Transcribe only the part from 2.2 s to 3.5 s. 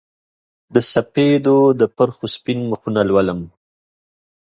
سپین مخونه لولم